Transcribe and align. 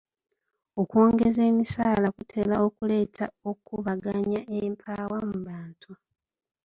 Okwongeza 0.81 1.41
emisaala 1.51 2.07
kutera 2.17 2.55
okuleeta 2.67 3.25
okubaganya 3.51 4.39
empawa 4.63 5.17
mu 5.29 5.37
bantu. 5.47 5.91